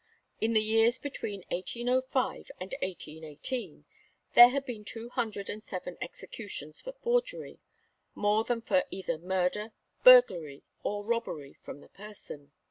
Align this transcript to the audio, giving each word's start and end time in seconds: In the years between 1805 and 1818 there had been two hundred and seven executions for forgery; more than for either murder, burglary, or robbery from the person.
In 0.39 0.53
the 0.53 0.63
years 0.63 0.97
between 0.97 1.43
1805 1.51 2.49
and 2.59 2.73
1818 2.81 3.85
there 4.33 4.49
had 4.49 4.65
been 4.65 4.83
two 4.83 5.09
hundred 5.09 5.47
and 5.47 5.61
seven 5.63 5.95
executions 6.01 6.81
for 6.81 6.93
forgery; 6.93 7.59
more 8.15 8.43
than 8.43 8.61
for 8.61 8.83
either 8.89 9.19
murder, 9.19 9.73
burglary, 10.03 10.63
or 10.81 11.05
robbery 11.05 11.53
from 11.61 11.81
the 11.81 11.87
person. 11.89 12.51